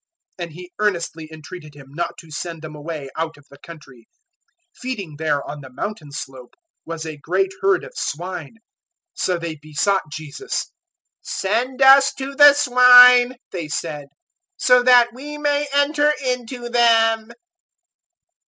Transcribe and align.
005:010 0.39 0.43
And 0.45 0.53
he 0.53 0.71
earnestly 0.79 1.29
entreated 1.31 1.75
Him 1.75 1.85
not 1.91 2.17
to 2.21 2.31
send 2.31 2.63
them 2.63 2.73
away 2.73 3.11
out 3.15 3.37
of 3.37 3.45
the 3.51 3.59
country. 3.59 4.07
005:011 4.73 4.77
Feeding 4.81 5.15
there, 5.19 5.47
on 5.47 5.61
the 5.61 5.69
mountain 5.69 6.11
slope, 6.11 6.55
was 6.87 7.05
a 7.05 7.17
great 7.17 7.51
herd 7.61 7.83
of 7.83 7.91
swine. 7.95 8.55
005:012 8.55 8.55
So 9.21 9.37
they 9.37 9.55
besought 9.61 10.01
Jesus. 10.11 10.71
"Send 11.21 11.83
us 11.83 12.15
to 12.15 12.33
the 12.33 12.53
swine," 12.55 13.35
they 13.51 13.67
said, 13.67 14.07
"so 14.57 14.81
that 14.81 15.13
we 15.13 15.37
may 15.37 15.67
enter 15.71 16.11
into 16.25 16.67
them." 16.67 17.29